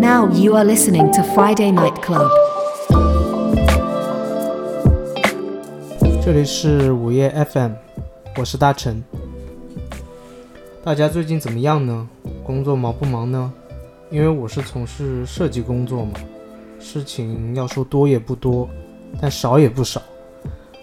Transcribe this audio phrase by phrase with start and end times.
[0.00, 2.30] Now you are listening to Friday Night Club.
[6.24, 7.72] 这里是午夜 FM，
[8.36, 9.02] 我是大陈。
[10.85, 12.05] 大家最近怎么样呢？
[12.43, 13.53] 工作忙不忙呢？
[14.11, 16.11] 因为我是从事设计工作嘛，
[16.77, 18.67] 事情要说多也不多，
[19.21, 20.01] 但少也不少。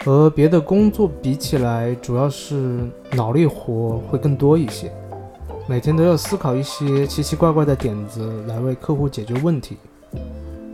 [0.03, 4.91] 和别的工作比起来，主要是脑力活会更多一些。
[5.67, 9.77] 每天都要思考一些奇奇怪怪的点子来为客户解决问题，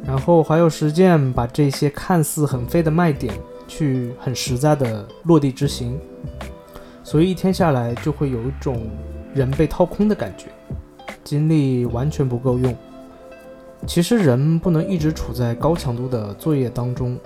[0.06, 3.34] 然后还有实践把这些看似很废的卖点
[3.68, 6.00] 去很实在的落地执行，
[7.04, 8.90] 所以一天下来就会有一种
[9.34, 10.48] 人被掏空的感觉，
[11.24, 12.76] 精力完全不够用。
[13.86, 17.18] 其实人不能一直处在高强度的作业当中，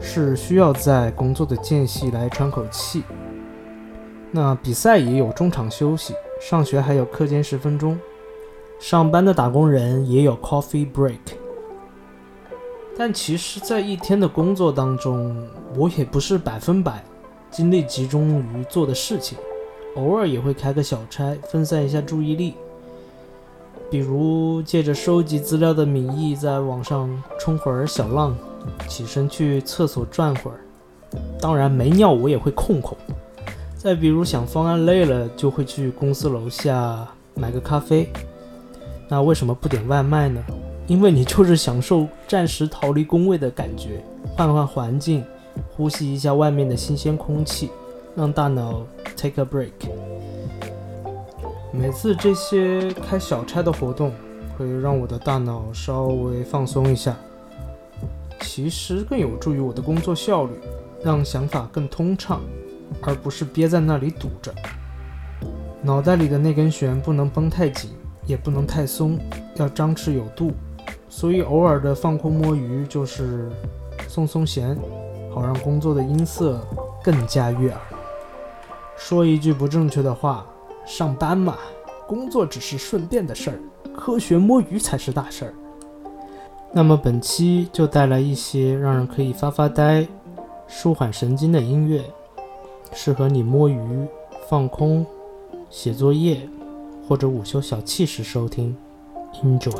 [0.00, 3.02] 是需要在工作的间隙来喘口气。
[4.30, 6.14] 那比赛也有中场休息。
[6.40, 7.98] 上学还有课间十分钟，
[8.78, 11.16] 上班的打工人也有 coffee break。
[12.98, 15.34] 但其实，在一天的工作当中，
[15.76, 17.02] 我也不是百分百
[17.50, 19.38] 精力集中于做的事情，
[19.96, 22.54] 偶尔也会开个小差，分散一下注意力。
[23.90, 28.36] 比如借着收集资料的名义，在网上冲会儿小浪，
[28.88, 30.58] 起身去厕所转会儿。
[31.40, 32.96] 当然，没尿我也会控控。
[33.76, 38.08] 再比如想方案累了，就会去公司楼下买个咖啡。
[39.08, 40.42] 那为什么不点外卖呢？
[40.86, 44.02] 因为你就是享受暂时逃离工位的感觉，
[44.34, 45.22] 换换环境，
[45.76, 47.70] 呼吸一下外面的新鲜空气，
[48.16, 48.82] 让大脑
[49.16, 49.72] take a break。
[51.72, 54.12] 每次这些开小差的活动，
[54.56, 57.16] 会让我的大脑稍微放松一下，
[58.40, 60.52] 其实更有助于我的工作效率，
[61.02, 62.40] 让想法更通畅。
[63.02, 64.54] 而不是憋在那里堵着，
[65.82, 67.90] 脑袋里的那根弦不能绷太紧，
[68.24, 69.18] 也不能太松，
[69.56, 70.52] 要张弛有度。
[71.08, 73.50] 所以偶尔的放空摸鱼就是
[74.06, 74.78] 松松弦，
[75.32, 76.60] 好让工作的音色
[77.02, 77.80] 更加悦耳。
[78.96, 80.46] 说一句不正确的话，
[80.86, 81.56] 上班嘛，
[82.06, 83.58] 工作只是顺便的事儿，
[83.94, 85.54] 科学摸鱼才是大事儿。
[86.72, 90.06] 那么本期就带来一些让人可以发发呆、
[90.66, 92.02] 舒缓神经的音乐。
[92.92, 94.06] 适合你摸鱼、
[94.48, 95.04] 放空、
[95.68, 96.48] 写作业
[97.08, 98.76] 或者午休小憩时收听
[99.42, 99.72] ，Enjoy。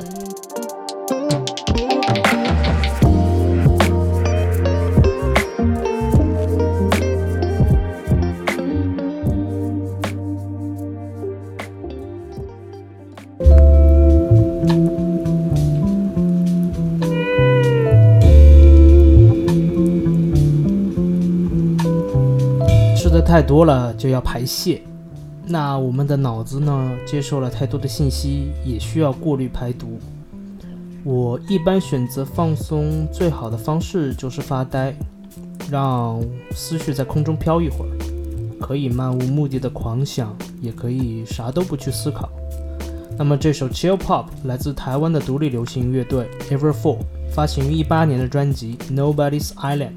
[23.24, 24.82] 太多了就要排泄，
[25.46, 26.92] 那我们的脑子呢？
[27.06, 29.98] 接受了太多的信息，也需要过滤排毒。
[31.02, 34.94] 我一般选择放松最好的方式就是发呆，
[35.70, 36.22] 让
[36.54, 37.90] 思绪在空中飘一会儿，
[38.60, 42.28] 可以漫无目的的狂想，也可以啥都不去思考。
[43.18, 46.98] 那么这首 Chill Pop 来自台湾的独立流行乐队 Everfour，
[47.32, 49.92] 发行于一八年的专辑 Nobody's Island，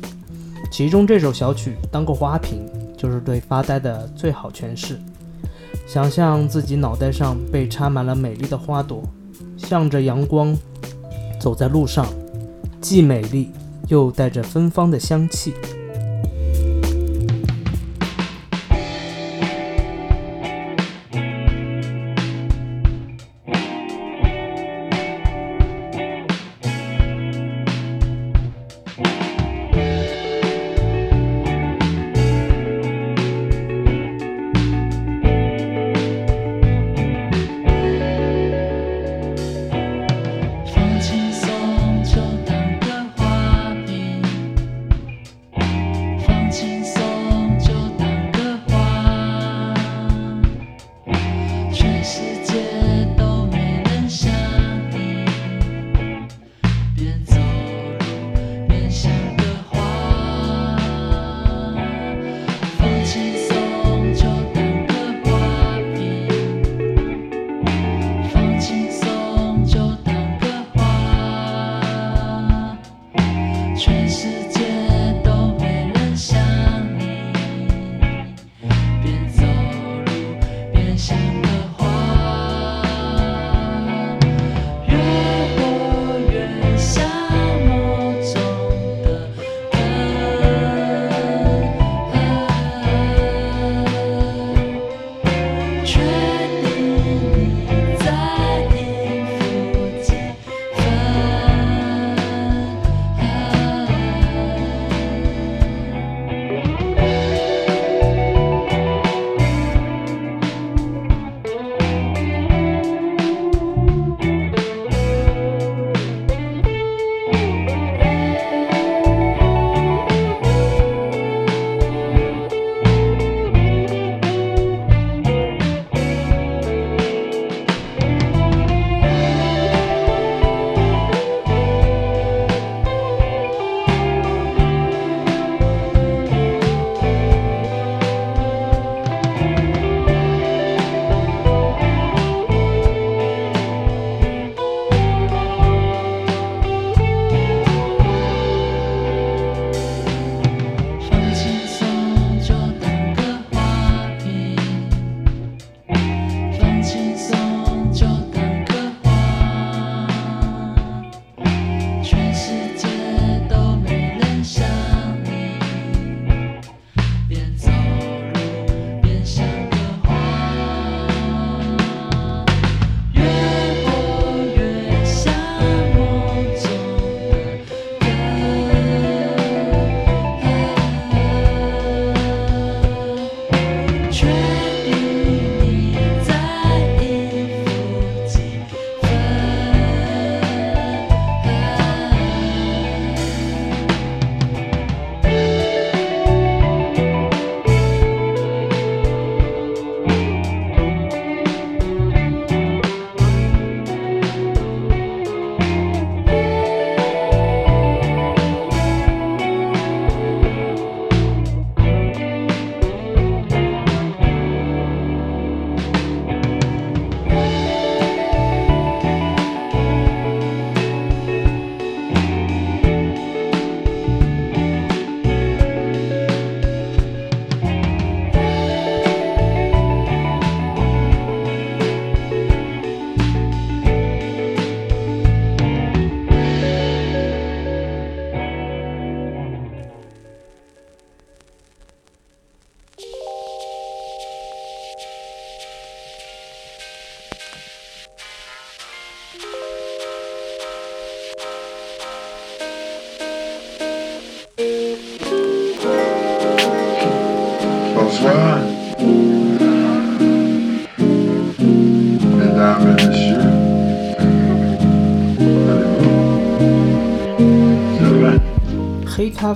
[0.72, 2.66] 其中这首小曲当个花瓶。
[2.97, 5.00] 就是对发呆的最好诠释。
[5.85, 9.02] 想象自己脑袋上被插满了美丽的花朵，
[9.56, 10.53] 向着阳光
[11.40, 12.06] 走在路上，
[12.81, 13.52] 既美丽
[13.88, 15.53] 又带着芬芳的香气。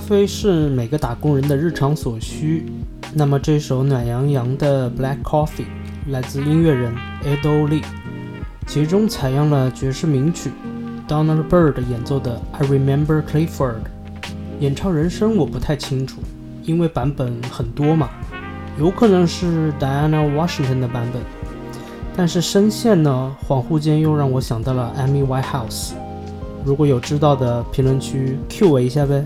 [0.02, 2.66] 啡是每个打工人的日常所需。
[3.14, 5.66] 那么这首暖洋洋的 Black Coffee
[6.08, 6.92] 来自音乐人
[7.24, 7.84] Edo Lee，
[8.66, 10.50] 其中采样了爵士名曲
[11.06, 13.76] Donald Byrd 演奏的 I Remember Clifford。
[14.58, 16.20] 演唱人声我不太清楚，
[16.64, 18.10] 因为版本很多嘛，
[18.78, 21.22] 有可能是 Diana Washington 的版本。
[22.16, 25.92] 但是声线呢，恍惚间又让我想到了 Amy Winehouse。
[26.64, 29.24] 如果有知道的，评论区 Q 我一下呗。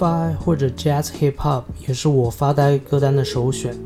[0.00, 3.76] Lo-fi 或者 Jazz Hip Hop 也是我发呆歌单的首选。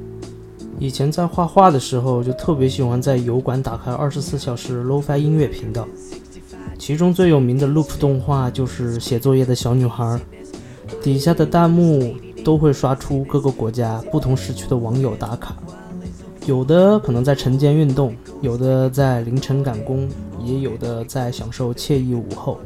[0.79, 5.89] 以前在画画的时候，就特别喜欢在油管打开二十四小时 Lo-fi 音乐频道。
[6.79, 10.21] 其中最有名的 Loop 动画就是写作业的小女孩，
[11.03, 15.57] 底下的弹幕都会刷出各个国家不同时区的网友打卡，
[16.47, 20.09] 有的可能在晨间运动，有的在凌晨赶工，
[20.45, 22.61] 也有的在享受惬意午后。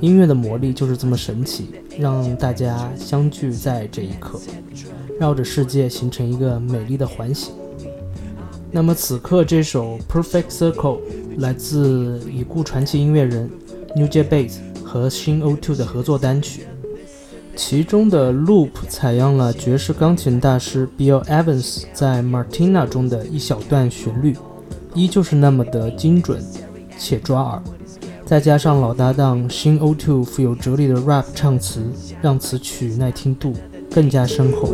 [0.00, 1.68] 音乐的魔力就是这么神奇，
[1.98, 4.40] 让大家相聚在这一刻，
[5.20, 7.54] 绕着世界形成一个美丽的环形。
[8.70, 10.98] 那么此刻这首《Perfect Circle》
[11.38, 13.50] 来自已故传奇音乐人
[13.94, 16.66] New j a Base 和新 O2 的合作单曲，
[17.54, 24.34] 其中的 Loop 采样了爵士钢琴大师 Bill Evans 在 Martina 中的一小段旋律，
[24.94, 26.42] 依旧是那么的精准
[26.98, 27.62] 且抓耳。
[28.32, 31.82] 再加上老搭档新 O2 富有哲理的 rap 唱词，
[32.22, 33.52] 让此曲耐听度
[33.90, 34.70] 更加深厚。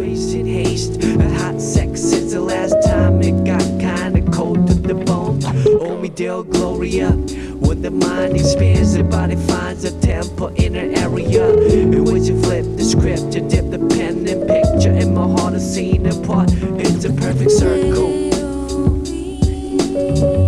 [7.61, 12.41] When the mind expands, the body finds a temple in an area in which you
[12.41, 14.93] flip the script, you dip the pen and picture.
[14.93, 16.53] In my heart, a scene apart.
[16.79, 18.07] It's a perfect circle.
[18.07, 18.31] Hey,
[18.71, 20.48] oh, me.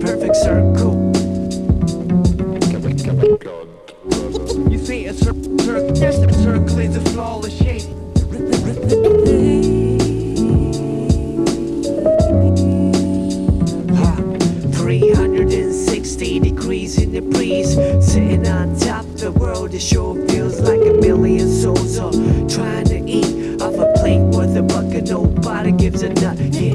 [0.00, 0.94] perfect circle.
[4.70, 5.34] You see, a cir-
[5.94, 7.82] circle is a flawless shape.
[14.72, 19.74] 360 degrees in the breeze, sitting on top the world.
[19.74, 22.12] It sure feels like a million souls are
[22.48, 26.38] trying to eat off a plate worth a buck, and nobody gives a nut.
[26.38, 26.69] Yeah.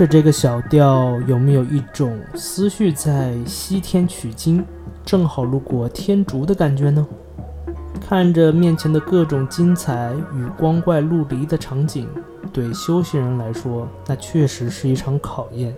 [0.00, 4.64] 着这个小调，有没有一种思绪在西天取经，
[5.04, 7.06] 正好路过天竺的感觉呢？
[8.00, 12.08] 看着面前的各种精彩与光怪陆离的场景，
[12.50, 15.76] 对修行人来说，那确实是一场考验。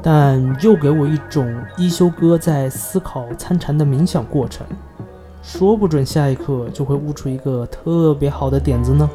[0.00, 4.64] 但又给我一种一休哥在思考参禅的冥想过程，
[5.42, 9.10] 说不准下一刻就会悟出一个特别好的点子呢。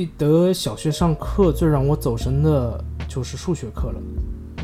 [0.00, 4.00] 记得小学上课最让我走神的就是数学课了。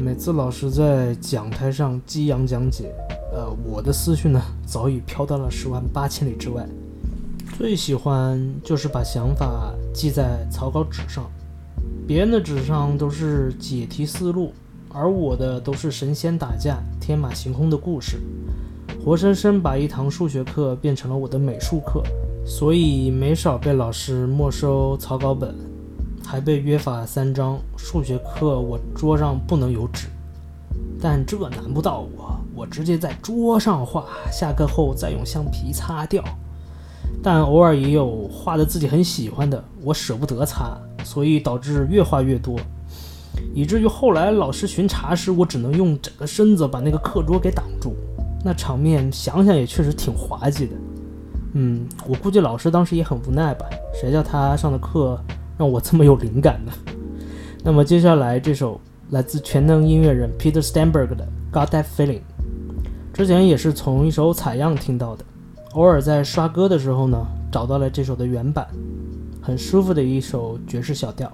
[0.01, 2.91] 每次老师在讲台上激扬讲解，
[3.35, 6.67] 呃，我的思绪呢早已飘到了十万八千里之外。
[7.59, 11.31] 最喜欢就是把想法记在草稿纸上，
[12.07, 14.55] 别人的纸上都是解题思路，
[14.89, 18.17] 而我的都是神仙打架、天马行空的故事，
[19.05, 22.03] 活生生把一堂数学课变成了我的美术课。
[22.49, 25.53] 所以没少被老师没收草稿本，
[26.25, 30.07] 还被约法三章：数学课我桌上不能有纸。
[31.01, 36.23] 但这难不到我，我直接在桌上画，下课后再用橡皮擦掉。
[37.21, 42.57] 但偶尔也有画的自己很喜欢的，我舍不得擦，所以导致越画越多，
[43.53, 47.97] 以至于后来老师巡查时，我只能用整个身子把那个课桌给挡住。
[48.45, 50.77] 那场面想想也确实挺滑稽的。
[51.59, 53.65] 嗯，我估计老师当时也很无奈吧，
[53.95, 55.19] 谁叫他上的课
[55.57, 56.73] 让我这么有灵感呢？
[57.65, 62.19] 那么接下来这首来自全能音乐人 Peter Stenberg 的《Got That Feeling》，
[63.15, 65.25] 之前也是从一首采样听到的，
[65.73, 68.69] 偶尔在刷歌的时候呢，找到了这首的原版，
[69.41, 71.33] 很舒服的一首爵士小调。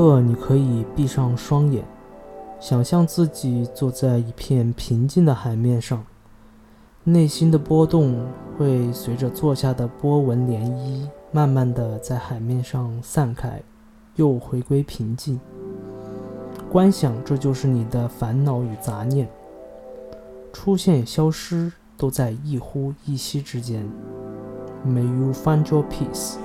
[0.00, 1.84] 刻，你可以闭上双眼，
[2.58, 6.02] 想象自己坐在一片平静的海面上，
[7.04, 13.62] 内心的波动会随着坐下的波纹涟漪，慢慢的在海面上散开，
[14.16, 15.38] 又回归平静。
[16.72, 19.28] 观想，这就是你的烦恼与杂念，
[20.50, 23.86] 出现消失都在一呼一吸之间。
[24.82, 26.36] May you find your peace.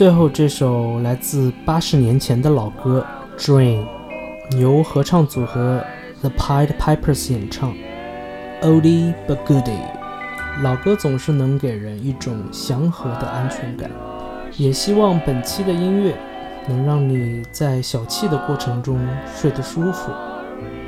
[0.00, 3.04] 最后这首来自八十年前的老歌
[3.38, 3.84] 《Dream》，
[4.56, 5.84] 由合唱组合
[6.22, 7.74] The Pied Pipers 演唱
[8.62, 9.78] ，Oldie but Goodie。
[10.62, 13.90] 老歌总是能给人一种祥和的安全感，
[14.56, 16.16] 也希望本期的音乐
[16.66, 18.98] 能让你在小憩的过程中
[19.36, 20.10] 睡得舒服，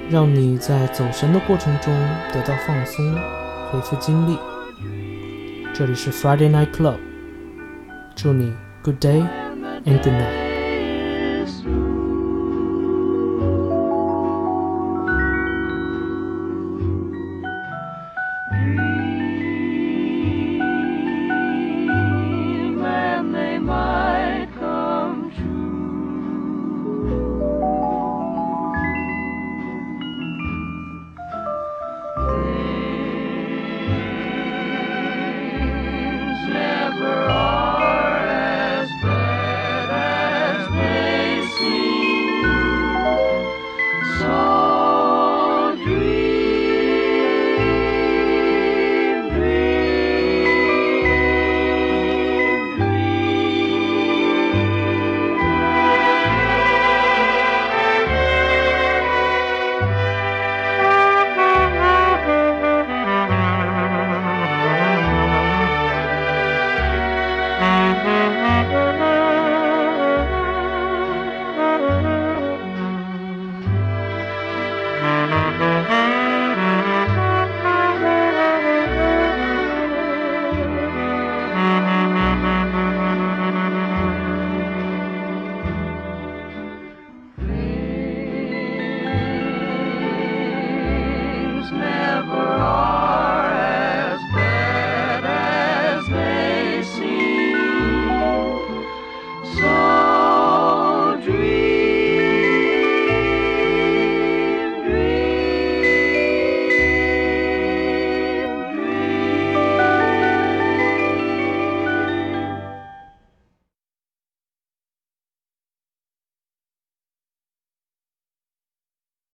[0.09, 1.93] 让你在走神的过程中
[2.33, 3.15] 得到放松，
[3.71, 4.39] 恢复精力。
[5.75, 6.97] 这里是 Friday Night Club，
[8.17, 8.55] 祝你。
[8.83, 10.42] Good day and good night.